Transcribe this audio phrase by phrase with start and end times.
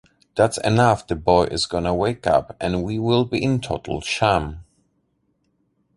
[0.33, 4.61] That's enough the boy is gonna wake up and we will be in total sham.